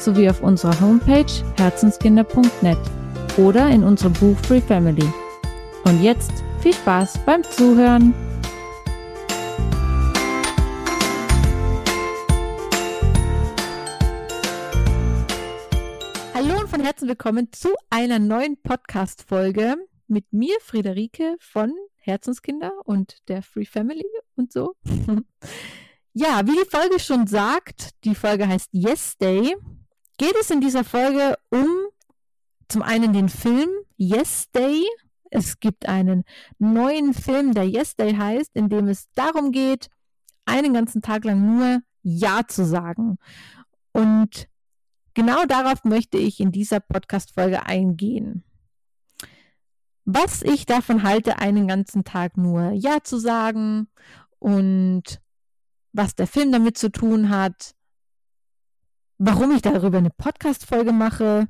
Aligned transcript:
sowie 0.00 0.28
auf 0.28 0.42
unserer 0.42 0.80
Homepage 0.80 1.26
herzenskinder.net 1.56 2.78
oder 3.36 3.68
in 3.68 3.84
unserem 3.84 4.12
Buch 4.14 4.36
Free 4.38 4.60
Family. 4.60 5.06
Und 5.84 6.02
jetzt 6.02 6.32
viel 6.60 6.74
Spaß 6.74 7.18
beim 7.24 7.42
Zuhören! 7.44 8.14
Hallo 16.34 16.60
und 16.60 16.68
von 16.68 16.80
Herzen 16.80 17.08
willkommen 17.08 17.52
zu 17.52 17.70
einer 17.90 18.18
neuen 18.18 18.60
Podcast-Folge 18.62 19.76
mit 20.06 20.32
mir, 20.32 20.56
Friederike 20.60 21.36
von 21.40 21.72
Herzenskinder 21.96 22.72
und 22.84 23.28
der 23.28 23.42
Free 23.42 23.66
Family 23.66 24.06
und 24.36 24.52
so. 24.52 24.74
ja, 26.12 26.42
wie 26.46 26.52
die 26.52 26.70
Folge 26.70 26.98
schon 26.98 27.26
sagt, 27.26 27.90
die 28.04 28.14
Folge 28.14 28.48
heißt 28.48 28.70
Yes 28.72 29.16
Day, 29.18 29.56
geht 30.18 30.34
es 30.40 30.50
in 30.50 30.60
dieser 30.60 30.84
Folge 30.84 31.36
um 31.50 31.68
zum 32.68 32.82
einen 32.82 33.12
den 33.12 33.28
Film 33.28 33.70
Yes 33.96 34.50
Day. 34.50 34.84
Es 35.30 35.60
gibt 35.60 35.88
einen 35.88 36.24
neuen 36.58 37.14
Film, 37.14 37.54
der 37.54 37.68
Yes 37.68 37.96
Day 37.96 38.14
heißt, 38.14 38.50
in 38.54 38.68
dem 38.68 38.88
es 38.88 39.08
darum 39.14 39.52
geht, 39.52 39.88
einen 40.44 40.74
ganzen 40.74 41.02
Tag 41.02 41.24
lang 41.24 41.44
nur 41.44 41.80
Ja 42.02 42.42
zu 42.46 42.64
sagen. 42.64 43.16
Und 43.92 44.48
genau 45.14 45.44
darauf 45.46 45.84
möchte 45.84 46.18
ich 46.18 46.40
in 46.40 46.52
dieser 46.52 46.80
Podcast-Folge 46.80 47.64
eingehen 47.64 48.44
was 50.10 50.40
ich 50.40 50.64
davon 50.64 51.02
halte, 51.02 51.38
einen 51.38 51.68
ganzen 51.68 52.02
Tag 52.02 52.38
nur 52.38 52.70
Ja 52.70 53.02
zu 53.02 53.18
sagen 53.18 53.88
und 54.38 55.20
was 55.92 56.14
der 56.14 56.26
Film 56.26 56.50
damit 56.50 56.78
zu 56.78 56.90
tun 56.90 57.28
hat, 57.28 57.74
warum 59.18 59.52
ich 59.52 59.62
darüber 59.62 59.98
eine 59.98 60.10
Podcast-Folge 60.10 60.92
mache 60.92 61.48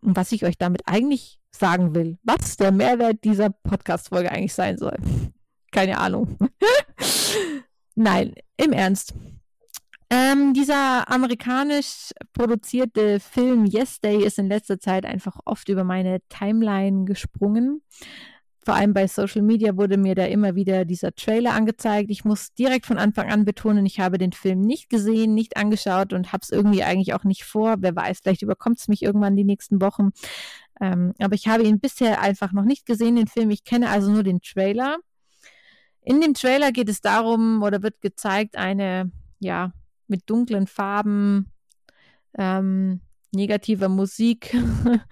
und 0.00 0.16
was 0.16 0.32
ich 0.32 0.44
euch 0.44 0.58
damit 0.58 0.82
eigentlich 0.86 1.40
sagen 1.50 1.94
will, 1.94 2.18
was 2.22 2.56
der 2.56 2.72
Mehrwert 2.72 3.24
dieser 3.24 3.50
Podcast-Folge 3.50 4.30
eigentlich 4.30 4.54
sein 4.54 4.78
soll. 4.78 4.96
Keine 5.70 5.98
Ahnung. 5.98 6.36
Nein, 7.94 8.34
im 8.56 8.72
Ernst. 8.72 9.14
Ähm, 10.10 10.52
dieser 10.52 11.10
amerikanisch 11.10 12.10
produzierte 12.34 13.18
Film 13.18 13.64
Yes 13.64 14.00
Day 14.00 14.22
ist 14.22 14.38
in 14.38 14.48
letzter 14.48 14.78
Zeit 14.78 15.06
einfach 15.06 15.38
oft 15.46 15.68
über 15.70 15.84
meine 15.84 16.20
Timeline 16.28 17.06
gesprungen. 17.06 17.82
Vor 18.64 18.74
allem 18.74 18.94
bei 18.94 19.08
Social 19.08 19.42
Media 19.42 19.76
wurde 19.76 19.96
mir 19.96 20.14
da 20.14 20.24
immer 20.26 20.54
wieder 20.54 20.84
dieser 20.84 21.12
Trailer 21.14 21.52
angezeigt. 21.54 22.10
Ich 22.10 22.24
muss 22.24 22.54
direkt 22.54 22.86
von 22.86 22.96
Anfang 22.98 23.30
an 23.30 23.44
betonen, 23.44 23.84
ich 23.86 23.98
habe 23.98 24.18
den 24.18 24.32
Film 24.32 24.60
nicht 24.60 24.88
gesehen, 24.88 25.34
nicht 25.34 25.56
angeschaut 25.56 26.12
und 26.12 26.32
habe 26.32 26.42
es 26.42 26.50
irgendwie 26.50 26.84
eigentlich 26.84 27.12
auch 27.12 27.24
nicht 27.24 27.44
vor. 27.44 27.76
Wer 27.80 27.96
weiß, 27.96 28.20
vielleicht 28.20 28.42
überkommt 28.42 28.78
es 28.78 28.86
mich 28.86 29.02
irgendwann 29.02 29.36
die 29.36 29.44
nächsten 29.44 29.80
Wochen. 29.80 30.10
Ähm, 30.80 31.12
aber 31.18 31.34
ich 31.34 31.48
habe 31.48 31.64
ihn 31.64 31.80
bisher 31.80 32.20
einfach 32.20 32.52
noch 32.52 32.64
nicht 32.64 32.86
gesehen, 32.86 33.16
den 33.16 33.26
Film. 33.26 33.50
Ich 33.50 33.64
kenne 33.64 33.90
also 33.90 34.10
nur 34.10 34.22
den 34.22 34.40
Trailer. 34.40 34.98
In 36.00 36.20
dem 36.20 36.34
Trailer 36.34 36.70
geht 36.70 36.88
es 36.88 37.00
darum 37.00 37.62
oder 37.62 37.82
wird 37.82 38.00
gezeigt, 38.00 38.56
eine, 38.56 39.10
ja, 39.40 39.72
mit 40.06 40.28
dunklen 40.30 40.66
Farben, 40.66 41.50
ähm, 42.38 43.00
negativer 43.32 43.88
Musik 43.88 44.54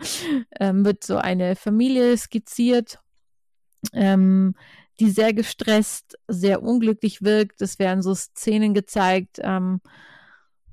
ähm, 0.60 0.84
wird 0.84 1.04
so 1.04 1.16
eine 1.16 1.56
Familie 1.56 2.16
skizziert, 2.16 3.00
ähm, 3.92 4.54
die 5.00 5.10
sehr 5.10 5.32
gestresst, 5.32 6.18
sehr 6.28 6.62
unglücklich 6.62 7.22
wirkt. 7.22 7.62
Es 7.62 7.78
werden 7.78 8.02
so 8.02 8.14
Szenen 8.14 8.74
gezeigt, 8.74 9.38
ähm, 9.42 9.80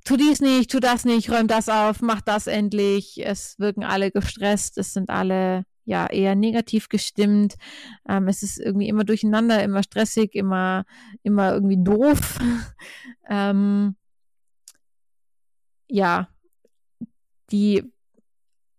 tu 0.04 0.18
dies 0.18 0.42
nicht, 0.42 0.72
tu 0.72 0.80
das 0.80 1.06
nicht, 1.06 1.30
räum 1.30 1.48
das 1.48 1.70
auf, 1.70 2.02
mach 2.02 2.22
das 2.22 2.48
endlich. 2.48 3.26
Es 3.26 3.60
wirken 3.60 3.84
alle 3.84 4.12
gestresst, 4.12 4.78
es 4.78 4.94
sind 4.94 5.10
alle 5.10 5.64
ja 5.86 6.08
eher 6.08 6.36
negativ 6.36 6.90
gestimmt. 6.90 7.56
Ähm, 8.08 8.28
es 8.28 8.44
ist 8.44 8.60
irgendwie 8.60 8.90
immer 8.90 9.06
durcheinander, 9.06 9.64
immer 9.64 9.84
stressig, 9.84 10.36
immer, 10.36 10.86
immer 11.24 11.54
irgendwie 11.54 11.82
doof. 11.82 12.38
ähm, 13.30 13.96
ja, 15.90 16.30
die 17.52 17.84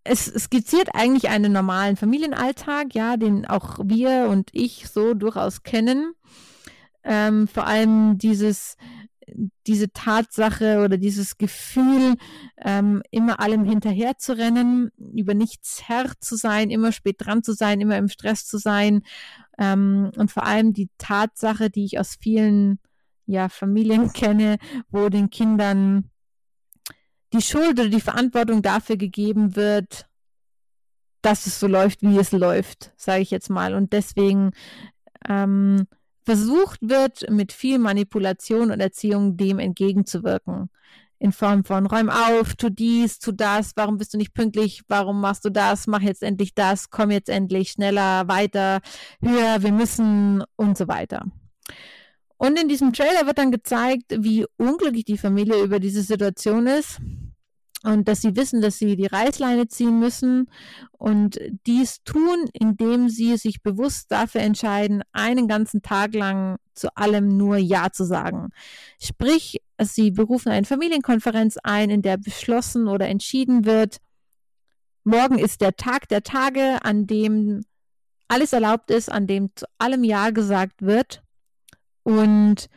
es 0.08 0.24
skizziert 0.24 0.88
eigentlich 0.94 1.28
einen 1.28 1.52
normalen 1.52 1.96
Familienalltag, 1.96 2.94
ja, 2.94 3.16
den 3.16 3.46
auch 3.46 3.78
wir 3.84 4.28
und 4.30 4.50
ich 4.52 4.88
so 4.88 5.14
durchaus 5.14 5.62
kennen. 5.62 6.14
Ähm, 7.04 7.46
vor 7.46 7.66
allem 7.66 8.18
dieses, 8.18 8.76
diese 9.66 9.92
Tatsache 9.92 10.82
oder 10.84 10.96
dieses 10.96 11.36
Gefühl, 11.36 12.16
ähm, 12.56 13.02
immer 13.10 13.40
allem 13.40 13.64
hinterher 13.64 14.16
zu 14.16 14.36
rennen, 14.36 14.90
über 14.96 15.34
nichts 15.34 15.82
Herr 15.86 16.12
zu 16.20 16.36
sein, 16.36 16.70
immer 16.70 16.92
spät 16.92 17.16
dran 17.18 17.42
zu 17.42 17.52
sein, 17.52 17.80
immer 17.80 17.98
im 17.98 18.08
Stress 18.08 18.46
zu 18.46 18.58
sein. 18.58 19.02
Ähm, 19.58 20.10
und 20.16 20.30
vor 20.30 20.44
allem 20.44 20.72
die 20.72 20.88
Tatsache, 20.98 21.70
die 21.70 21.84
ich 21.84 21.98
aus 21.98 22.16
vielen 22.20 22.78
ja, 23.26 23.48
Familien 23.48 24.12
kenne, 24.12 24.56
wo 24.90 25.08
den 25.08 25.30
Kindern 25.30 26.10
die 27.32 27.42
Schuld 27.42 27.78
oder 27.78 27.88
die 27.88 28.00
Verantwortung 28.00 28.62
dafür 28.62 28.96
gegeben 28.96 29.56
wird, 29.56 30.06
dass 31.22 31.46
es 31.46 31.60
so 31.60 31.66
läuft, 31.66 32.02
wie 32.02 32.18
es 32.18 32.32
läuft, 32.32 32.92
sage 32.96 33.22
ich 33.22 33.30
jetzt 33.30 33.50
mal. 33.50 33.74
Und 33.74 33.92
deswegen 33.92 34.52
ähm, 35.28 35.86
versucht 36.24 36.80
wird, 36.82 37.28
mit 37.30 37.52
viel 37.52 37.78
Manipulation 37.78 38.70
und 38.70 38.80
Erziehung 38.80 39.36
dem 39.36 39.58
entgegenzuwirken. 39.58 40.70
In 41.18 41.32
Form 41.32 41.64
von 41.64 41.86
räum 41.86 42.10
auf, 42.10 42.54
tu 42.54 42.70
dies, 42.70 43.18
tu 43.18 43.32
das, 43.32 43.72
warum 43.74 43.98
bist 43.98 44.14
du 44.14 44.18
nicht 44.18 44.34
pünktlich, 44.34 44.82
warum 44.86 45.20
machst 45.20 45.44
du 45.44 45.50
das, 45.50 45.88
mach 45.88 46.00
jetzt 46.00 46.22
endlich 46.22 46.54
das, 46.54 46.90
komm 46.90 47.10
jetzt 47.10 47.28
endlich 47.28 47.70
schneller, 47.70 48.28
weiter, 48.28 48.80
höher, 49.20 49.62
wir 49.62 49.72
müssen 49.72 50.44
und 50.54 50.78
so 50.78 50.86
weiter. 50.86 51.24
Und 52.38 52.58
in 52.58 52.68
diesem 52.68 52.92
Trailer 52.92 53.26
wird 53.26 53.38
dann 53.38 53.50
gezeigt, 53.50 54.14
wie 54.16 54.46
unglücklich 54.56 55.04
die 55.04 55.18
Familie 55.18 55.60
über 55.62 55.80
diese 55.80 56.02
Situation 56.02 56.68
ist 56.68 57.00
und 57.82 58.08
dass 58.08 58.20
sie 58.20 58.36
wissen, 58.36 58.60
dass 58.60 58.78
sie 58.78 58.96
die 58.96 59.06
Reißleine 59.06 59.66
ziehen 59.68 59.98
müssen 59.98 60.48
und 60.92 61.38
dies 61.66 62.02
tun, 62.04 62.48
indem 62.52 63.08
sie 63.08 63.36
sich 63.36 63.62
bewusst 63.62 64.10
dafür 64.10 64.40
entscheiden, 64.40 65.02
einen 65.12 65.48
ganzen 65.48 65.82
Tag 65.82 66.14
lang 66.14 66.58
zu 66.74 66.96
allem 66.96 67.36
nur 67.36 67.56
Ja 67.56 67.90
zu 67.90 68.04
sagen. 68.04 68.50
Sprich, 69.00 69.60
sie 69.80 70.12
berufen 70.12 70.50
eine 70.50 70.66
Familienkonferenz 70.66 71.56
ein, 71.64 71.90
in 71.90 72.02
der 72.02 72.18
beschlossen 72.18 72.86
oder 72.86 73.08
entschieden 73.08 73.64
wird, 73.64 73.98
morgen 75.02 75.38
ist 75.38 75.60
der 75.60 75.74
Tag 75.74 76.08
der 76.08 76.22
Tage, 76.22 76.84
an 76.84 77.06
dem 77.06 77.62
alles 78.28 78.52
erlaubt 78.52 78.90
ist, 78.90 79.10
an 79.10 79.26
dem 79.26 79.50
zu 79.56 79.66
allem 79.78 80.04
Ja 80.04 80.30
gesagt 80.30 80.82
wird 80.82 81.22
und 82.08 82.70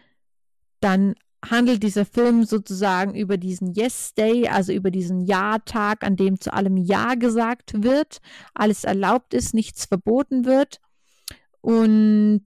dann 0.81 1.15
handelt 1.41 1.83
dieser 1.83 2.03
Film 2.03 2.43
sozusagen 2.43 3.15
über 3.15 3.37
diesen 3.37 3.73
Yes 3.73 4.13
Day, 4.13 4.49
also 4.49 4.73
über 4.73 4.91
diesen 4.91 5.21
Ja-Tag, 5.21 6.03
an 6.03 6.17
dem 6.17 6.41
zu 6.41 6.51
allem 6.51 6.75
Ja 6.75 7.15
gesagt 7.15 7.81
wird, 7.81 8.17
alles 8.53 8.83
erlaubt 8.83 9.33
ist, 9.33 9.53
nichts 9.53 9.85
verboten 9.85 10.43
wird. 10.43 10.81
Und 11.61 12.43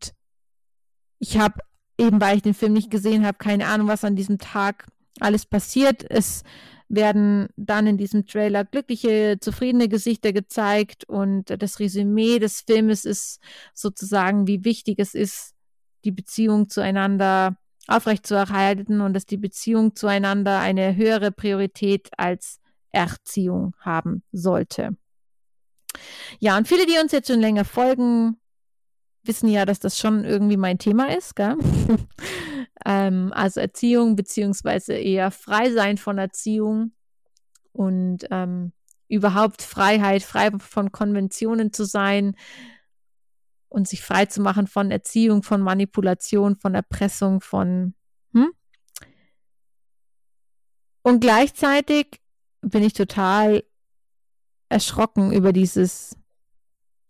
ich 1.18 1.40
habe 1.40 1.60
eben, 1.98 2.22
weil 2.22 2.38
ich 2.38 2.44
den 2.44 2.54
Film 2.54 2.74
nicht 2.74 2.92
gesehen 2.92 3.26
habe, 3.26 3.40
keine 3.40 3.66
Ahnung, 3.66 3.88
was 3.88 4.04
an 4.04 4.16
diesem 4.16 4.38
Tag 4.38 4.86
alles 5.20 5.48
passiert. 5.48 6.06
Es 6.08 6.44
werden 6.88 7.48
dann 7.58 7.88
in 7.88 7.98
diesem 7.98 8.28
Trailer 8.28 8.64
glückliche, 8.64 9.38
zufriedene 9.42 9.90
Gesichter 9.90 10.34
gezeigt 10.34 11.04
und 11.06 11.46
das 11.46 11.80
Resümee 11.80 12.38
des 12.38 12.62
Filmes 12.62 13.06
ist 13.06 13.40
sozusagen, 13.74 14.46
wie 14.46 14.64
wichtig 14.64 15.00
es 15.00 15.16
ist, 15.16 15.55
die 16.06 16.12
Beziehung 16.12 16.70
zueinander 16.70 17.58
aufrechtzuerhalten 17.88 19.02
und 19.02 19.14
dass 19.14 19.26
die 19.26 19.38
Beziehung 19.38 19.96
zueinander 19.96 20.60
eine 20.60 20.96
höhere 20.96 21.32
Priorität 21.32 22.10
als 22.18 22.60
Erziehung 22.92 23.76
haben 23.80 24.24
sollte. 24.32 24.98
Ja, 26.40 26.58
und 26.58 26.68
viele, 26.68 26.86
die 26.86 26.98
uns 27.02 27.12
jetzt 27.12 27.28
schon 27.28 27.40
länger 27.40 27.66
folgen, 27.66 28.38
wissen 29.24 29.50
ja, 29.50 29.66
dass 29.66 29.80
das 29.80 29.98
schon 29.98 30.24
irgendwie 30.24 30.58
mein 30.58 30.78
Thema 30.78 31.16
ist, 31.16 31.36
gell? 31.36 31.58
ähm, 32.86 33.32
also 33.34 33.60
Erziehung 33.60 34.16
beziehungsweise 34.16 34.94
eher 34.94 35.32
Freisein 35.32 35.98
von 35.98 36.18
Erziehung. 36.18 36.92
und 37.72 38.26
ähm, 38.32 38.72
überhaupt 39.08 39.62
Freiheit, 39.62 40.24
frei 40.24 40.50
von 40.58 40.92
Konventionen 40.92 41.72
zu 41.72 41.86
sein 41.86 42.36
und 43.70 43.88
sich 43.88 44.02
frei 44.02 44.26
zu 44.26 44.42
machen 44.42 44.68
von 44.68 44.92
Erziehung, 44.92 45.44
von 45.44 45.62
Manipulation, 45.62 46.56
von 46.56 46.76
Erpressung, 46.76 47.42
von 47.42 47.94
hm? 48.34 48.52
Und 51.04 51.20
gleichzeitig 51.20 52.22
bin 52.62 52.84
ich 52.84 52.94
total 52.94 53.64
erschrocken 54.70 55.32
über 55.32 55.54
dieses 55.54 56.18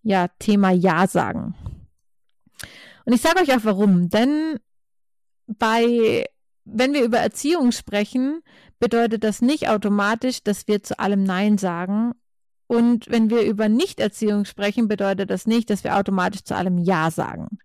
ja, 0.04 0.28
Thema 0.40 0.72
Ja 0.72 1.07
sagen. 1.07 1.56
Und 3.06 3.13
ich 3.13 3.22
sage 3.22 3.42
euch 3.42 3.54
auch 3.54 3.63
warum. 3.63 4.10
Denn 4.10 4.60
bei, 5.48 6.25
wenn 6.63 6.94
wir 6.94 7.04
über 7.04 7.19
Erziehung 7.19 7.72
sprechen, 7.72 8.42
bedeutet 8.80 9.24
das 9.24 9.42
nicht 9.42 9.69
automatisch, 9.69 10.44
dass 10.44 10.68
wir 10.68 10.84
zu 10.84 11.00
allem 11.00 11.24
Nein 11.24 11.58
sagen. 11.58 12.13
Und 12.67 13.09
wenn 13.09 13.29
wir 13.29 13.44
über 13.44 13.69
Nichterziehung 13.69 14.45
sprechen, 14.45 14.88
bedeutet 14.88 15.29
das 15.29 15.45
nicht, 15.45 15.69
dass 15.69 15.83
wir 15.83 15.97
automatisch 15.97 16.44
zu 16.44 16.56
allem 16.56 16.77
Ja 16.77 17.12
sagen. 17.12 17.59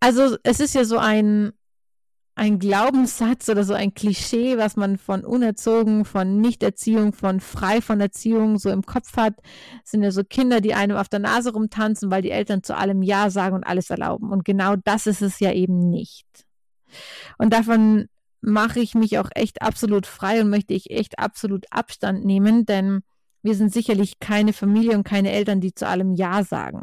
Also 0.00 0.36
es 0.42 0.58
ist 0.58 0.74
ja 0.74 0.84
so 0.84 0.98
ein, 0.98 1.52
ein 2.34 2.58
Glaubenssatz 2.58 3.48
oder 3.48 3.62
so 3.62 3.74
ein 3.74 3.94
Klischee, 3.94 4.58
was 4.58 4.74
man 4.74 4.98
von 4.98 5.24
Unerzogen, 5.24 6.04
von 6.04 6.40
Nichterziehung, 6.40 7.12
von 7.12 7.38
frei 7.38 7.80
von 7.80 8.00
Erziehung 8.00 8.58
so 8.58 8.70
im 8.70 8.82
Kopf 8.82 9.16
hat, 9.16 9.34
sind 9.84 10.02
ja 10.02 10.10
so 10.10 10.24
Kinder, 10.24 10.60
die 10.60 10.74
einem 10.74 10.96
auf 10.96 11.08
der 11.08 11.20
Nase 11.20 11.52
rumtanzen, 11.52 12.10
weil 12.10 12.22
die 12.22 12.32
Eltern 12.32 12.64
zu 12.64 12.76
allem 12.76 13.02
Ja 13.02 13.30
sagen 13.30 13.54
und 13.54 13.64
alles 13.64 13.90
erlauben. 13.90 14.32
Und 14.32 14.44
genau 14.44 14.74
das 14.74 15.06
ist 15.06 15.22
es 15.22 15.38
ja 15.38 15.52
eben 15.52 15.88
nicht. 15.88 16.26
Und 17.38 17.52
davon 17.52 18.08
mache 18.40 18.80
ich 18.80 18.94
mich 18.94 19.18
auch 19.18 19.30
echt 19.34 19.62
absolut 19.62 20.06
frei 20.06 20.40
und 20.40 20.50
möchte 20.50 20.74
ich 20.74 20.90
echt 20.90 21.20
absolut 21.20 21.66
Abstand 21.70 22.24
nehmen, 22.24 22.66
denn 22.66 23.02
wir 23.42 23.54
sind 23.54 23.72
sicherlich 23.72 24.18
keine 24.20 24.52
Familie 24.52 24.96
und 24.96 25.04
keine 25.04 25.32
Eltern, 25.32 25.60
die 25.60 25.74
zu 25.74 25.86
allem 25.86 26.14
Ja 26.14 26.44
sagen, 26.44 26.82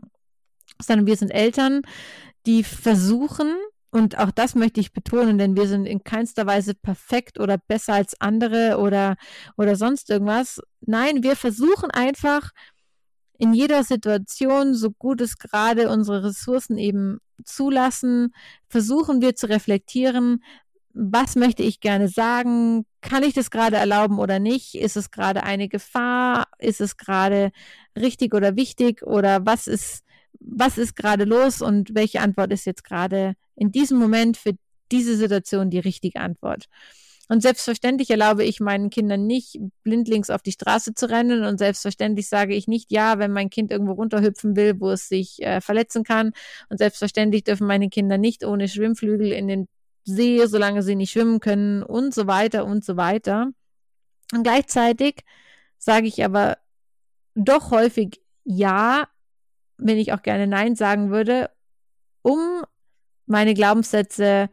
sondern 0.81 1.07
wir 1.07 1.17
sind 1.17 1.31
Eltern, 1.31 1.81
die 2.45 2.63
versuchen, 2.63 3.55
und 3.91 4.17
auch 4.19 4.31
das 4.31 4.55
möchte 4.55 4.79
ich 4.79 4.93
betonen, 4.93 5.37
denn 5.37 5.55
wir 5.55 5.67
sind 5.67 5.85
in 5.85 6.03
keinster 6.03 6.45
Weise 6.45 6.75
perfekt 6.75 7.39
oder 7.39 7.57
besser 7.57 7.93
als 7.93 8.19
andere 8.21 8.77
oder, 8.77 9.15
oder 9.57 9.75
sonst 9.75 10.09
irgendwas. 10.09 10.61
Nein, 10.81 11.23
wir 11.23 11.35
versuchen 11.35 11.89
einfach 11.89 12.51
in 13.39 13.53
jeder 13.53 13.83
Situation, 13.83 14.75
so 14.75 14.91
gut 14.91 15.21
es 15.21 15.37
gerade 15.37 15.89
unsere 15.89 16.25
Ressourcen 16.25 16.77
eben 16.77 17.19
zulassen, 17.45 18.33
versuchen 18.67 19.21
wir 19.21 19.35
zu 19.35 19.47
reflektieren, 19.47 20.43
was 20.93 21.35
möchte 21.35 21.63
ich 21.63 21.79
gerne 21.79 22.09
sagen? 22.09 22.85
Kann 23.01 23.23
ich 23.23 23.33
das 23.33 23.49
gerade 23.49 23.77
erlauben 23.77 24.19
oder 24.19 24.39
nicht? 24.39 24.75
Ist 24.75 24.97
es 24.97 25.11
gerade 25.11 25.43
eine 25.43 25.69
Gefahr? 25.69 26.47
Ist 26.57 26.81
es 26.81 26.97
gerade 26.97 27.51
richtig 27.97 28.33
oder 28.33 28.55
wichtig? 28.55 29.03
Oder 29.03 29.45
was 29.45 29.67
ist, 29.67 30.03
was 30.39 30.77
ist 30.77 30.95
gerade 30.95 31.23
los 31.23 31.61
und 31.61 31.95
welche 31.95 32.21
Antwort 32.21 32.51
ist 32.51 32.65
jetzt 32.65 32.83
gerade 32.83 33.35
in 33.55 33.71
diesem 33.71 33.99
Moment 33.99 34.37
für 34.37 34.53
diese 34.91 35.15
Situation 35.15 35.69
die 35.69 35.79
richtige 35.79 36.19
Antwort? 36.19 36.65
Und 37.31 37.41
selbstverständlich 37.43 38.09
erlaube 38.09 38.43
ich 38.43 38.59
meinen 38.59 38.89
Kindern 38.89 39.27
nicht, 39.27 39.59
blindlings 39.83 40.31
auf 40.31 40.41
die 40.41 40.51
Straße 40.51 40.95
zu 40.95 41.07
rennen. 41.09 41.43
Und 41.43 41.59
selbstverständlich 41.59 42.27
sage 42.27 42.55
ich 42.55 42.67
nicht 42.67 42.91
ja, 42.91 43.19
wenn 43.19 43.31
mein 43.31 43.51
Kind 43.51 43.71
irgendwo 43.71 43.93
runterhüpfen 43.93 44.55
will, 44.55 44.79
wo 44.79 44.89
es 44.89 45.07
sich 45.07 45.39
äh, 45.43 45.61
verletzen 45.61 46.03
kann. 46.03 46.31
Und 46.69 46.79
selbstverständlich 46.79 47.43
dürfen 47.43 47.67
meine 47.67 47.89
Kinder 47.89 48.17
nicht 48.17 48.43
ohne 48.43 48.67
Schwimmflügel 48.67 49.31
in 49.31 49.47
den 49.47 49.67
See, 50.05 50.45
solange 50.45 50.81
sie 50.83 50.95
nicht 50.95 51.11
schwimmen 51.11 51.39
können 51.39 51.83
und 51.83 52.13
so 52.13 52.27
weiter 52.27 52.65
und 52.65 52.83
so 52.83 52.97
weiter. 52.97 53.51
Und 54.33 54.43
gleichzeitig 54.43 55.23
sage 55.77 56.07
ich 56.07 56.23
aber 56.23 56.57
doch 57.35 57.71
häufig 57.71 58.21
ja, 58.43 59.07
wenn 59.77 59.97
ich 59.97 60.13
auch 60.13 60.21
gerne 60.21 60.47
Nein 60.47 60.75
sagen 60.75 61.09
würde, 61.09 61.49
um 62.21 62.63
meine 63.25 63.53
Glaubenssätze 63.53 64.49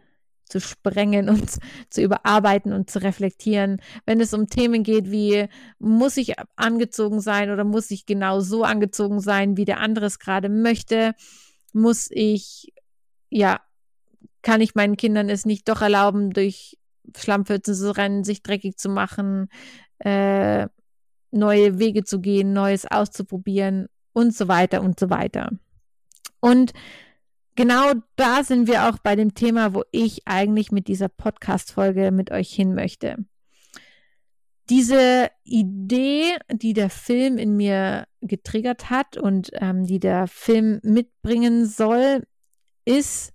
zu 0.48 0.60
sprengen 0.60 1.28
und 1.30 1.58
zu 1.90 2.02
überarbeiten 2.02 2.72
und 2.72 2.90
zu 2.90 3.02
reflektieren. 3.02 3.80
Wenn 4.04 4.20
es 4.20 4.32
um 4.32 4.48
Themen 4.48 4.82
geht 4.82 5.10
wie, 5.10 5.48
muss 5.78 6.16
ich 6.16 6.34
angezogen 6.56 7.20
sein 7.20 7.50
oder 7.50 7.64
muss 7.64 7.90
ich 7.90 8.06
genau 8.06 8.40
so 8.40 8.64
angezogen 8.64 9.20
sein, 9.20 9.56
wie 9.56 9.64
der 9.64 9.80
andere 9.80 10.06
es 10.06 10.18
gerade 10.18 10.48
möchte? 10.48 11.14
Muss 11.72 12.08
ich, 12.10 12.72
ja, 13.28 13.60
kann 14.46 14.60
ich 14.60 14.76
meinen 14.76 14.96
Kindern 14.96 15.28
es 15.28 15.44
nicht 15.44 15.68
doch 15.68 15.82
erlauben, 15.82 16.30
durch 16.30 16.78
Schlammpfützen 17.16 17.74
zu 17.74 17.96
rennen, 17.96 18.22
sich 18.22 18.44
dreckig 18.44 18.76
zu 18.76 18.88
machen, 18.88 19.48
äh, 19.98 20.68
neue 21.32 21.80
Wege 21.80 22.04
zu 22.04 22.20
gehen, 22.20 22.52
Neues 22.52 22.86
auszuprobieren 22.86 23.88
und 24.12 24.36
so 24.36 24.46
weiter 24.46 24.82
und 24.82 25.00
so 25.00 25.10
weiter. 25.10 25.50
Und 26.38 26.74
genau 27.56 27.94
da 28.14 28.44
sind 28.44 28.68
wir 28.68 28.88
auch 28.88 28.98
bei 28.98 29.16
dem 29.16 29.34
Thema, 29.34 29.74
wo 29.74 29.82
ich 29.90 30.28
eigentlich 30.28 30.70
mit 30.70 30.86
dieser 30.86 31.08
Podcast-Folge 31.08 32.12
mit 32.12 32.30
euch 32.30 32.52
hin 32.52 32.72
möchte. 32.76 33.16
Diese 34.70 35.28
Idee, 35.42 36.36
die 36.52 36.72
der 36.72 36.90
Film 36.90 37.36
in 37.36 37.56
mir 37.56 38.06
getriggert 38.20 38.90
hat 38.90 39.16
und 39.16 39.50
ähm, 39.54 39.86
die 39.86 39.98
der 39.98 40.28
Film 40.28 40.78
mitbringen 40.84 41.66
soll, 41.66 42.22
ist 42.84 43.32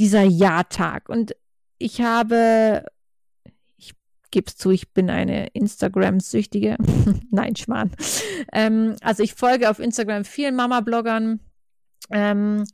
dieser 0.00 0.22
Ja-Tag. 0.22 1.10
Und 1.10 1.36
ich 1.76 2.00
habe, 2.00 2.86
ich 3.76 3.94
gebe 4.30 4.46
es 4.48 4.56
zu, 4.56 4.70
ich 4.70 4.92
bin 4.92 5.10
eine 5.10 5.48
Instagram-Süchtige. 5.48 6.78
Nein, 7.30 7.54
Schmarrn. 7.54 7.92
Ähm, 8.52 8.96
also 9.02 9.22
ich 9.22 9.34
folge 9.34 9.68
auf 9.68 9.78
Instagram 9.78 10.24
vielen 10.24 10.56
Mama-Bloggern. 10.56 11.40
Ähm, 12.10 12.64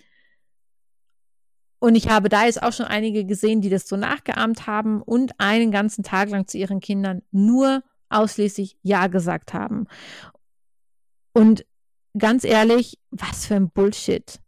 und 1.81 1.96
ich 1.96 2.08
habe 2.08 2.28
da 2.28 2.46
jetzt 2.46 2.62
auch 2.62 2.73
schon 2.73 2.87
einige 2.87 3.26
gesehen, 3.26 3.61
die 3.61 3.70
das 3.70 3.88
so 3.88 3.96
nachgeahmt 3.96 4.69
haben 4.69 5.02
und 5.02 5.32
einen 5.38 5.73
ganzen 5.73 6.05
Tag 6.05 6.31
lang 6.31 6.46
zu 6.46 6.58
ihren 6.58 6.78
Kindern 6.78 7.23
nur 7.32 7.82
ausschließlich 8.08 8.78
Ja 8.82 9.08
gesagt 9.08 9.52
haben. 9.52 9.88
Und 11.33 11.66
ganz 12.16 12.45
ehrlich, 12.45 13.00
was 13.11 13.47
für 13.47 13.56
ein 13.56 13.71
Bullshit. 13.71 14.40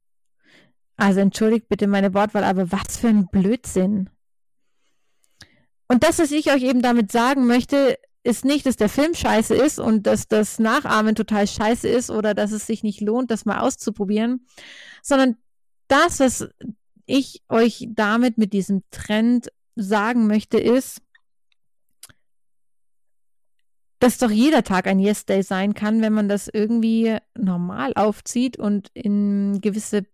Also 0.98 1.20
entschuldigt 1.20 1.68
bitte 1.68 1.86
meine 1.86 2.12
Wortwahl, 2.12 2.44
aber 2.44 2.72
was 2.72 2.98
für 2.98 3.08
ein 3.08 3.28
Blödsinn. 3.28 4.10
Und 5.86 6.02
das, 6.02 6.18
was 6.18 6.32
ich 6.32 6.52
euch 6.52 6.64
eben 6.64 6.82
damit 6.82 7.12
sagen 7.12 7.46
möchte, 7.46 7.98
ist 8.24 8.44
nicht, 8.44 8.66
dass 8.66 8.76
der 8.76 8.88
Film 8.88 9.14
scheiße 9.14 9.54
ist 9.54 9.78
und 9.78 10.06
dass 10.06 10.26
das 10.26 10.58
Nachahmen 10.58 11.14
total 11.14 11.46
scheiße 11.46 11.88
ist 11.88 12.10
oder 12.10 12.34
dass 12.34 12.50
es 12.50 12.66
sich 12.66 12.82
nicht 12.82 13.00
lohnt, 13.00 13.30
das 13.30 13.44
mal 13.44 13.60
auszuprobieren, 13.60 14.44
sondern 15.02 15.36
das, 15.86 16.18
was 16.18 16.48
ich 17.06 17.42
euch 17.48 17.86
damit 17.90 18.36
mit 18.36 18.52
diesem 18.52 18.82
Trend 18.90 19.50
sagen 19.76 20.26
möchte, 20.26 20.58
ist, 20.58 21.00
dass 24.00 24.18
doch 24.18 24.30
jeder 24.30 24.64
Tag 24.64 24.88
ein 24.88 24.98
Yes 24.98 25.26
Day 25.26 25.44
sein 25.44 25.74
kann, 25.74 26.02
wenn 26.02 26.12
man 26.12 26.28
das 26.28 26.48
irgendwie 26.52 27.16
normal 27.36 27.92
aufzieht 27.94 28.58
und 28.58 28.88
in 28.94 29.60
gewisse 29.60 30.04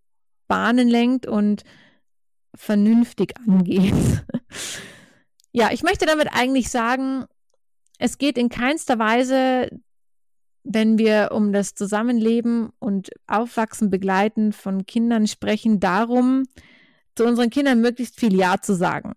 Bahnen 0.54 0.87
lenkt 0.88 1.26
und 1.26 1.64
vernünftig 2.54 3.34
angeht. 3.44 3.92
ja, 5.52 5.73
ich 5.73 5.82
möchte 5.82 6.06
damit 6.06 6.28
eigentlich 6.32 6.70
sagen, 6.70 7.25
es 7.99 8.18
geht 8.18 8.38
in 8.38 8.50
keinster 8.50 9.00
Weise, 9.00 9.68
wenn 10.62 10.96
wir 10.96 11.30
um 11.32 11.52
das 11.52 11.75
Zusammenleben 11.75 12.70
und 12.78 13.11
Aufwachsen, 13.26 13.90
Begleiten 13.90 14.52
von 14.52 14.87
Kindern 14.87 15.26
sprechen, 15.26 15.80
darum, 15.80 16.44
zu 17.16 17.25
unseren 17.25 17.50
Kindern 17.50 17.80
möglichst 17.80 18.20
viel 18.20 18.37
Ja 18.37 18.61
zu 18.61 18.75
sagen. 18.75 19.14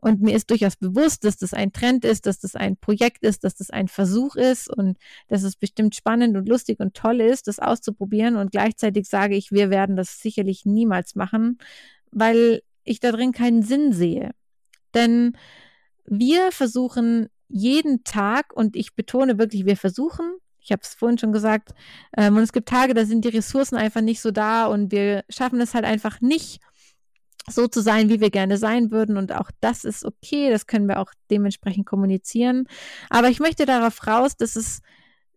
Und 0.00 0.20
mir 0.20 0.36
ist 0.36 0.50
durchaus 0.50 0.76
bewusst, 0.76 1.24
dass 1.24 1.36
das 1.36 1.54
ein 1.54 1.72
Trend 1.72 2.04
ist, 2.04 2.26
dass 2.26 2.38
das 2.38 2.54
ein 2.54 2.76
Projekt 2.76 3.24
ist, 3.24 3.44
dass 3.44 3.56
das 3.56 3.70
ein 3.70 3.88
Versuch 3.88 4.36
ist 4.36 4.68
und 4.68 4.98
dass 5.28 5.42
es 5.42 5.56
bestimmt 5.56 5.94
spannend 5.94 6.36
und 6.36 6.48
lustig 6.48 6.80
und 6.80 6.94
toll 6.94 7.20
ist, 7.20 7.48
das 7.48 7.58
auszuprobieren. 7.58 8.36
Und 8.36 8.52
gleichzeitig 8.52 9.08
sage 9.08 9.36
ich, 9.36 9.52
wir 9.52 9.70
werden 9.70 9.96
das 9.96 10.20
sicherlich 10.20 10.64
niemals 10.64 11.14
machen, 11.14 11.58
weil 12.10 12.62
ich 12.84 13.00
da 13.00 13.10
drin 13.10 13.32
keinen 13.32 13.62
Sinn 13.62 13.92
sehe. 13.92 14.30
Denn 14.94 15.36
wir 16.04 16.52
versuchen 16.52 17.28
jeden 17.48 18.04
Tag, 18.04 18.52
und 18.54 18.76
ich 18.76 18.94
betone 18.94 19.38
wirklich, 19.38 19.66
wir 19.66 19.76
versuchen, 19.76 20.36
ich 20.60 20.72
habe 20.72 20.82
es 20.82 20.94
vorhin 20.94 21.18
schon 21.18 21.32
gesagt, 21.32 21.70
ähm, 22.16 22.36
und 22.36 22.42
es 22.42 22.52
gibt 22.52 22.68
Tage, 22.68 22.92
da 22.92 23.04
sind 23.04 23.24
die 23.24 23.28
Ressourcen 23.28 23.76
einfach 23.76 24.00
nicht 24.00 24.20
so 24.20 24.30
da 24.30 24.66
und 24.66 24.90
wir 24.90 25.24
schaffen 25.28 25.60
es 25.60 25.74
halt 25.74 25.84
einfach 25.84 26.20
nicht, 26.20 26.60
so 27.50 27.68
zu 27.68 27.80
sein, 27.80 28.08
wie 28.08 28.20
wir 28.20 28.30
gerne 28.30 28.58
sein 28.58 28.90
würden. 28.90 29.16
Und 29.16 29.32
auch 29.32 29.50
das 29.60 29.84
ist 29.84 30.04
okay. 30.04 30.50
Das 30.50 30.66
können 30.66 30.88
wir 30.88 31.00
auch 31.00 31.12
dementsprechend 31.30 31.86
kommunizieren. 31.86 32.66
Aber 33.10 33.28
ich 33.28 33.40
möchte 33.40 33.66
darauf 33.66 34.06
raus, 34.06 34.36
dass 34.36 34.56
es 34.56 34.80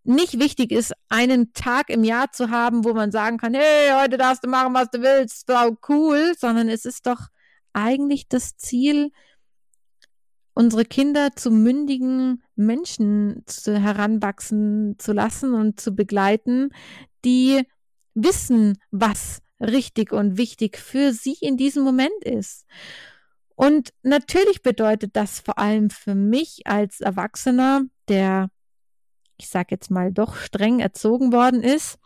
nicht 0.03 0.39
wichtig 0.39 0.71
ist, 0.71 0.93
einen 1.09 1.53
Tag 1.53 1.89
im 1.89 2.03
Jahr 2.03 2.31
zu 2.31 2.49
haben, 2.49 2.83
wo 2.83 2.93
man 2.93 3.11
sagen 3.11 3.37
kann, 3.37 3.53
hey, 3.53 3.91
heute 4.01 4.17
darfst 4.17 4.43
du 4.43 4.49
machen, 4.49 4.73
was 4.73 4.89
du 4.89 5.01
willst, 5.01 5.47
so 5.47 5.77
cool, 5.87 6.33
sondern 6.37 6.69
es 6.69 6.85
ist 6.85 7.05
doch 7.05 7.27
eigentlich 7.73 8.27
das 8.27 8.57
Ziel, 8.57 9.11
unsere 10.53 10.83
Kinder 10.83 11.35
zu 11.35 11.51
mündigen 11.51 12.43
Menschen 12.55 13.43
zu, 13.45 13.79
heranwachsen 13.79 14.95
zu 14.97 15.13
lassen 15.13 15.53
und 15.53 15.79
zu 15.79 15.95
begleiten, 15.95 16.71
die 17.23 17.63
wissen, 18.13 18.77
was 18.91 19.41
richtig 19.59 20.11
und 20.11 20.37
wichtig 20.37 20.77
für 20.77 21.13
sie 21.13 21.37
in 21.41 21.57
diesem 21.57 21.83
Moment 21.83 22.23
ist. 22.23 22.65
Und 23.55 23.89
natürlich 24.03 24.61
bedeutet 24.61 25.15
das 25.15 25.41
vor 25.41 25.57
allem 25.57 25.89
für 25.89 26.15
mich 26.15 26.61
als 26.65 27.01
Erwachsener, 27.01 27.81
der, 28.07 28.49
ich 29.37 29.49
sage 29.49 29.67
jetzt 29.71 29.91
mal, 29.91 30.13
doch 30.13 30.37
streng 30.37 30.79
erzogen 30.79 31.33
worden 31.33 31.61
ist, 31.61 31.99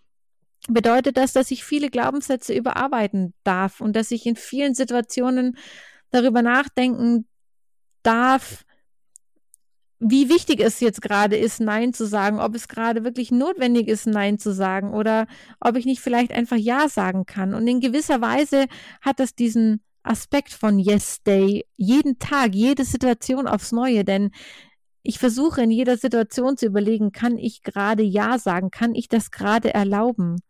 bedeutet 0.67 1.17
das, 1.17 1.33
dass 1.33 1.51
ich 1.51 1.63
viele 1.63 1.89
Glaubenssätze 1.89 2.53
überarbeiten 2.53 3.33
darf 3.43 3.81
und 3.81 3.95
dass 3.95 4.12
ich 4.12 4.25
in 4.25 4.36
vielen 4.36 4.74
Situationen 4.74 5.57
darüber 6.10 6.41
nachdenken 6.41 7.27
darf, 8.01 8.65
wie 10.05 10.29
wichtig 10.29 10.60
es 10.60 10.79
jetzt 10.81 11.01
gerade 11.01 11.38
ist, 11.38 11.62
Nein 11.62 11.93
zu 11.93 12.05
sagen, 12.05 12.39
ob 12.39 12.55
es 12.55 12.67
gerade 12.67 13.03
wirklich 13.03 13.31
notwendig 13.31 13.88
ist, 13.88 14.05
Nein 14.05 14.38
zu 14.38 14.53
sagen 14.53 14.93
oder 14.93 15.27
ob 15.60 15.77
ich 15.77 15.86
nicht 15.86 16.01
vielleicht 16.01 16.31
einfach 16.31 16.57
Ja 16.57 16.89
sagen 16.89 17.25
kann. 17.25 17.53
Und 17.53 17.67
in 17.67 17.79
gewisser 17.79 18.19
Weise 18.19 18.65
hat 19.01 19.19
das 19.19 19.33
diesen 19.33 19.81
Aspekt 20.03 20.51
von 20.51 20.77
Yes 20.77 21.24
Day 21.24 21.65
jeden 21.77 22.19
Tag, 22.19 22.53
jede 22.53 22.83
Situation 22.83 23.48
aufs 23.48 23.72
Neue, 23.72 24.03
denn 24.03 24.31
ich 25.03 25.19
versuche 25.19 25.62
in 25.62 25.72
jeder 25.72 25.98
Situation 25.98 26.57
zu 26.57 26.65
überlegen, 26.65 27.12
kann 27.12 27.38
ich 27.38 27.62
gerade 27.62 28.03
Ja 28.03 28.39
sagen, 28.39 28.72
kann 28.72 28.95
ich 28.95 29.10
das 29.10 29.31
gerade 29.31 29.74
erlauben? 29.74 30.41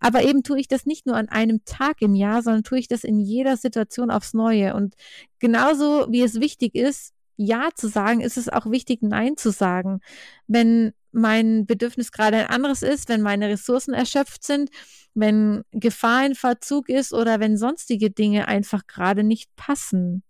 Aber 0.00 0.22
eben 0.24 0.42
tue 0.42 0.58
ich 0.58 0.68
das 0.68 0.86
nicht 0.86 1.06
nur 1.06 1.16
an 1.16 1.28
einem 1.28 1.64
Tag 1.64 2.02
im 2.02 2.14
Jahr, 2.14 2.42
sondern 2.42 2.64
tue 2.64 2.78
ich 2.78 2.88
das 2.88 3.04
in 3.04 3.20
jeder 3.20 3.56
Situation 3.56 4.10
aufs 4.10 4.34
Neue. 4.34 4.74
Und 4.74 4.94
genauso 5.38 6.06
wie 6.10 6.22
es 6.22 6.40
wichtig 6.40 6.74
ist, 6.74 7.12
ja 7.40 7.70
zu 7.74 7.88
sagen, 7.88 8.20
ist 8.20 8.36
es 8.36 8.48
auch 8.48 8.70
wichtig, 8.70 9.00
Nein 9.02 9.36
zu 9.36 9.50
sagen. 9.50 10.00
Wenn 10.46 10.92
mein 11.10 11.66
Bedürfnis 11.66 12.12
gerade 12.12 12.36
ein 12.36 12.46
anderes 12.46 12.82
ist, 12.82 13.08
wenn 13.08 13.22
meine 13.22 13.48
Ressourcen 13.48 13.94
erschöpft 13.94 14.44
sind, 14.44 14.70
wenn 15.14 15.62
Gefahr 15.72 16.26
in 16.26 16.34
Verzug 16.34 16.88
ist 16.88 17.12
oder 17.12 17.40
wenn 17.40 17.56
sonstige 17.56 18.10
Dinge 18.10 18.46
einfach 18.46 18.86
gerade 18.86 19.24
nicht 19.24 19.54
passen. 19.56 20.22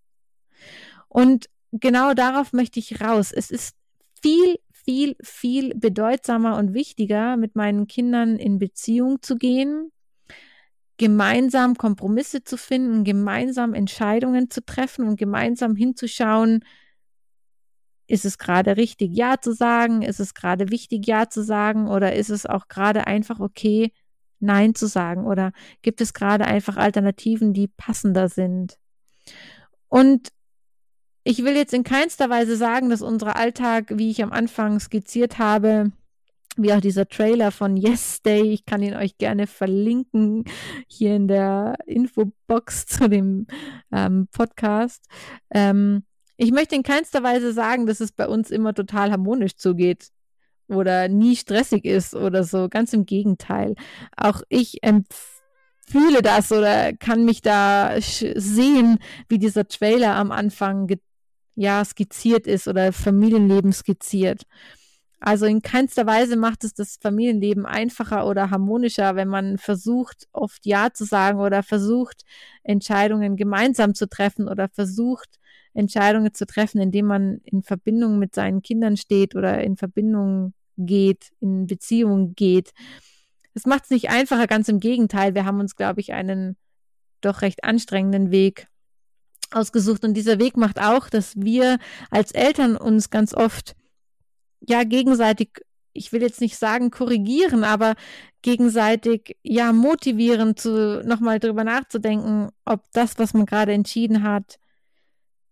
Und 1.08 1.46
genau 1.72 2.14
darauf 2.14 2.52
möchte 2.52 2.78
ich 2.78 3.00
raus. 3.00 3.32
Es 3.32 3.50
ist 3.50 3.74
viel, 4.22 4.56
viel, 4.72 5.16
viel 5.20 5.74
bedeutsamer 5.74 6.56
und 6.56 6.74
wichtiger, 6.74 7.36
mit 7.36 7.56
meinen 7.56 7.88
Kindern 7.88 8.36
in 8.36 8.58
Beziehung 8.58 9.20
zu 9.20 9.34
gehen, 9.34 9.90
gemeinsam 10.96 11.74
Kompromisse 11.74 12.44
zu 12.44 12.56
finden, 12.56 13.02
gemeinsam 13.02 13.74
Entscheidungen 13.74 14.48
zu 14.48 14.64
treffen 14.64 15.08
und 15.08 15.18
gemeinsam 15.18 15.74
hinzuschauen, 15.74 16.64
ist 18.10 18.24
es 18.24 18.38
gerade 18.38 18.76
richtig, 18.76 19.16
Ja 19.16 19.40
zu 19.40 19.52
sagen? 19.52 20.02
Ist 20.02 20.20
es 20.20 20.34
gerade 20.34 20.70
wichtig, 20.70 21.06
Ja 21.06 21.28
zu 21.28 21.42
sagen? 21.42 21.88
Oder 21.88 22.14
ist 22.14 22.30
es 22.30 22.44
auch 22.44 22.68
gerade 22.68 23.06
einfach 23.06 23.38
okay, 23.40 23.92
Nein 24.40 24.74
zu 24.74 24.86
sagen? 24.86 25.26
Oder 25.26 25.52
gibt 25.82 26.00
es 26.00 26.12
gerade 26.12 26.46
einfach 26.46 26.76
Alternativen, 26.76 27.52
die 27.52 27.68
passender 27.68 28.28
sind? 28.28 28.78
Und 29.88 30.28
ich 31.22 31.44
will 31.44 31.54
jetzt 31.54 31.74
in 31.74 31.84
keinster 31.84 32.30
Weise 32.30 32.56
sagen, 32.56 32.90
dass 32.90 33.02
unser 33.02 33.36
Alltag, 33.36 33.92
wie 33.96 34.10
ich 34.10 34.22
am 34.22 34.32
Anfang 34.32 34.80
skizziert 34.80 35.38
habe, 35.38 35.92
wie 36.56 36.72
auch 36.72 36.80
dieser 36.80 37.06
Trailer 37.06 37.52
von 37.52 37.76
Yes 37.76 38.22
Day, 38.22 38.42
ich 38.52 38.66
kann 38.66 38.82
ihn 38.82 38.94
euch 38.94 39.18
gerne 39.18 39.46
verlinken 39.46 40.44
hier 40.88 41.14
in 41.14 41.28
der 41.28 41.76
Infobox 41.86 42.86
zu 42.86 43.08
dem 43.08 43.46
ähm, 43.92 44.26
Podcast. 44.32 45.04
Ähm, 45.50 46.04
ich 46.42 46.52
möchte 46.52 46.74
in 46.74 46.82
keinster 46.82 47.22
Weise 47.22 47.52
sagen, 47.52 47.84
dass 47.84 48.00
es 48.00 48.12
bei 48.12 48.26
uns 48.26 48.50
immer 48.50 48.72
total 48.72 49.10
harmonisch 49.10 49.56
zugeht 49.56 50.08
oder 50.68 51.06
nie 51.08 51.36
stressig 51.36 51.84
ist 51.84 52.14
oder 52.14 52.44
so. 52.44 52.70
Ganz 52.70 52.94
im 52.94 53.04
Gegenteil. 53.04 53.74
Auch 54.16 54.40
ich 54.48 54.78
fühle 55.86 56.22
das 56.22 56.50
oder 56.50 56.94
kann 56.94 57.26
mich 57.26 57.42
da 57.42 57.94
sehen, 58.00 59.00
wie 59.28 59.38
dieser 59.38 59.68
Trailer 59.68 60.16
am 60.16 60.32
Anfang 60.32 60.88
ja, 61.56 61.84
skizziert 61.84 62.46
ist 62.46 62.68
oder 62.68 62.94
Familienleben 62.94 63.74
skizziert. 63.74 64.44
Also 65.20 65.44
in 65.44 65.60
keinster 65.60 66.06
Weise 66.06 66.36
macht 66.36 66.64
es 66.64 66.72
das 66.72 66.96
Familienleben 66.96 67.66
einfacher 67.66 68.26
oder 68.26 68.48
harmonischer, 68.48 69.14
wenn 69.14 69.28
man 69.28 69.58
versucht, 69.58 70.26
oft 70.32 70.64
Ja 70.64 70.94
zu 70.94 71.04
sagen 71.04 71.38
oder 71.38 71.62
versucht, 71.62 72.22
Entscheidungen 72.62 73.36
gemeinsam 73.36 73.94
zu 73.94 74.08
treffen 74.08 74.48
oder 74.48 74.70
versucht, 74.70 75.39
Entscheidungen 75.74 76.34
zu 76.34 76.46
treffen, 76.46 76.80
indem 76.80 77.06
man 77.06 77.40
in 77.44 77.62
Verbindung 77.62 78.18
mit 78.18 78.34
seinen 78.34 78.62
Kindern 78.62 78.96
steht 78.96 79.34
oder 79.34 79.62
in 79.62 79.76
Verbindung 79.76 80.54
geht, 80.76 81.30
in 81.40 81.66
Beziehung 81.66 82.34
geht. 82.34 82.72
Das 83.54 83.66
macht 83.66 83.84
es 83.84 83.90
nicht 83.90 84.10
einfacher, 84.10 84.46
ganz 84.46 84.68
im 84.68 84.80
Gegenteil. 84.80 85.34
Wir 85.34 85.44
haben 85.44 85.60
uns, 85.60 85.76
glaube 85.76 86.00
ich, 86.00 86.12
einen 86.12 86.56
doch 87.20 87.42
recht 87.42 87.64
anstrengenden 87.64 88.30
Weg 88.30 88.68
ausgesucht. 89.50 90.04
Und 90.04 90.14
dieser 90.14 90.38
Weg 90.38 90.56
macht 90.56 90.80
auch, 90.80 91.08
dass 91.08 91.34
wir 91.36 91.78
als 92.10 92.32
Eltern 92.32 92.76
uns 92.76 93.10
ganz 93.10 93.34
oft 93.34 93.74
ja 94.60 94.84
gegenseitig, 94.84 95.50
ich 95.92 96.12
will 96.12 96.22
jetzt 96.22 96.40
nicht 96.40 96.56
sagen 96.56 96.90
korrigieren, 96.90 97.64
aber 97.64 97.94
gegenseitig 98.42 99.36
ja 99.42 99.72
motivieren, 99.72 100.56
zu 100.56 101.02
nochmal 101.04 101.40
drüber 101.40 101.64
nachzudenken, 101.64 102.50
ob 102.64 102.84
das, 102.92 103.18
was 103.18 103.34
man 103.34 103.46
gerade 103.46 103.72
entschieden 103.72 104.22
hat, 104.22 104.58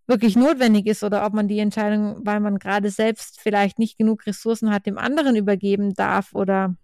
wirklich 0.09 0.37
notwendig 0.37 0.87
ist 0.87 1.05
oder 1.05 1.25
ob 1.25 1.35
man 1.35 1.49
die 1.49 1.59
Entscheidung, 1.59 2.17
weil 2.25 2.41
man 2.41 2.59
gerade 2.59 2.91
selbst 2.91 3.41
vielleicht 3.41 3.79
nicht 3.79 3.99
genug 3.99 4.27
Ressourcen 4.27 4.71
hat, 4.71 4.87
dem 4.87 4.99
anderen 4.99 5.37
übergeben 5.37 5.95
darf 5.95 6.35
oder 6.35 6.75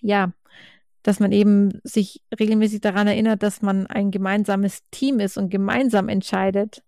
ja, 0.00 0.32
dass 1.04 1.20
man 1.20 1.32
eben 1.32 1.80
sich 1.84 2.22
regelmäßig 2.38 2.80
daran 2.80 3.06
erinnert, 3.06 3.42
dass 3.42 3.62
man 3.62 3.86
ein 3.86 4.10
gemeinsames 4.10 4.80
Team 4.90 5.20
ist 5.20 5.38
und 5.38 5.48
gemeinsam 5.48 6.08
entscheidet 6.08 6.82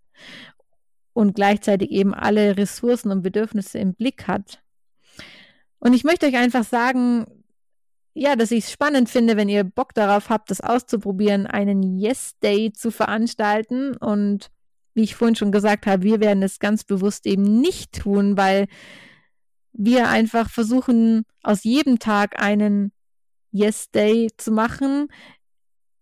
und 1.12 1.34
gleichzeitig 1.34 1.90
eben 1.90 2.12
alle 2.12 2.56
Ressourcen 2.56 3.10
und 3.12 3.22
Bedürfnisse 3.22 3.78
im 3.78 3.94
Blick 3.94 4.26
hat. 4.26 4.62
Und 5.78 5.94
ich 5.94 6.02
möchte 6.02 6.26
euch 6.26 6.36
einfach 6.36 6.64
sagen, 6.64 7.26
ja, 8.14 8.34
dass 8.34 8.50
ich 8.50 8.64
es 8.64 8.72
spannend 8.72 9.10
finde, 9.10 9.36
wenn 9.36 9.48
ihr 9.48 9.62
Bock 9.62 9.94
darauf 9.94 10.30
habt, 10.30 10.50
das 10.50 10.60
auszuprobieren, 10.60 11.46
einen 11.46 11.82
Yes 11.82 12.38
Day 12.42 12.72
zu 12.72 12.90
veranstalten 12.90 13.96
und 13.96 14.50
wie 14.96 15.02
ich 15.02 15.14
vorhin 15.14 15.36
schon 15.36 15.52
gesagt 15.52 15.86
habe, 15.86 16.02
wir 16.02 16.20
werden 16.20 16.42
es 16.42 16.58
ganz 16.58 16.82
bewusst 16.82 17.26
eben 17.26 17.60
nicht 17.60 17.92
tun, 17.92 18.38
weil 18.38 18.66
wir 19.74 20.08
einfach 20.08 20.48
versuchen, 20.48 21.24
aus 21.42 21.64
jedem 21.64 21.98
Tag 21.98 22.42
einen 22.42 22.92
Yes 23.50 23.90
Day 23.90 24.30
zu 24.38 24.50
machen, 24.52 25.08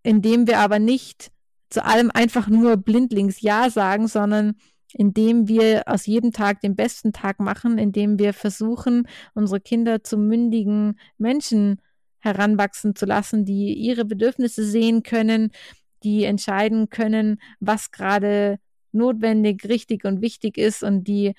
indem 0.05 0.47
wir 0.47 0.61
aber 0.61 0.79
nicht 0.79 1.33
zu 1.71 1.85
allem 1.85 2.13
einfach 2.13 2.47
nur 2.47 2.77
blindlings 2.77 3.41
Ja 3.41 3.69
sagen, 3.69 4.07
sondern 4.07 4.55
indem 4.93 5.49
wir 5.49 5.83
aus 5.87 6.07
jedem 6.07 6.31
Tag 6.31 6.61
den 6.61 6.77
besten 6.77 7.13
Tag 7.13 7.41
machen, 7.41 7.79
indem 7.79 8.21
wir 8.21 8.33
versuchen, 8.33 9.09
unsere 9.35 9.61
Kinder 9.61 10.05
zu 10.05 10.17
mündigen 10.17 11.01
Menschen 11.19 11.81
heranwachsen 12.21 12.95
zu 12.95 13.07
lassen, 13.07 13.45
die 13.45 13.75
ihre 13.75 14.05
Bedürfnisse 14.05 14.65
sehen 14.65 15.03
können, 15.03 15.51
die 16.05 16.23
entscheiden 16.23 16.91
können, 16.91 17.41
was 17.59 17.91
gerade 17.91 18.61
notwendig, 18.95 19.65
richtig 19.65 20.05
und 20.05 20.21
wichtig 20.21 20.59
ist 20.59 20.83
und 20.83 21.05
die 21.05 21.35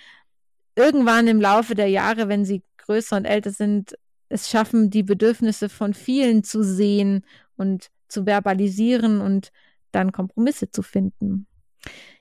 irgendwann 0.76 1.28
im 1.28 1.42
Laufe 1.42 1.76
der 1.76 1.88
Jahre, 1.88 2.28
wenn 2.28 2.46
sie 2.46 2.64
größer 2.78 3.18
und 3.18 3.26
älter 3.26 3.52
sind, 3.52 3.98
es 4.30 4.50
schaffen, 4.50 4.90
die 4.90 5.04
Bedürfnisse 5.04 5.70
von 5.70 5.94
vielen 5.94 6.44
zu 6.44 6.64
sehen 6.64 7.26
und 7.58 7.90
zu 8.08 8.26
verbalisieren 8.26 9.22
und 9.22 9.52
dann 9.92 10.12
Kompromisse 10.12 10.70
zu 10.70 10.82
finden. 10.82 11.48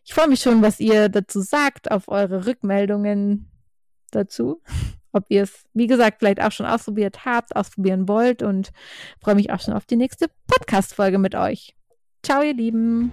Ich 0.04 0.14
freue 0.14 0.28
mich 0.28 0.40
schon, 0.40 0.62
was 0.62 0.80
ihr 0.80 1.08
dazu 1.08 1.40
sagt, 1.40 1.90
auf 1.90 2.08
eure 2.08 2.46
Rückmeldungen 2.46 3.50
dazu. 4.10 4.62
Ob 5.12 5.26
ihr 5.28 5.44
es, 5.44 5.64
wie 5.72 5.86
gesagt, 5.86 6.18
vielleicht 6.18 6.42
auch 6.42 6.52
schon 6.52 6.66
ausprobiert 6.66 7.24
habt, 7.24 7.54
ausprobieren 7.56 8.08
wollt 8.08 8.42
und 8.42 8.70
freue 9.20 9.36
mich 9.36 9.50
auch 9.50 9.60
schon 9.60 9.74
auf 9.74 9.86
die 9.86 9.96
nächste 9.96 10.26
Podcast-Folge 10.46 11.18
mit 11.18 11.34
euch. 11.34 11.74
Ciao, 12.22 12.42
ihr 12.42 12.54
Lieben. 12.54 13.12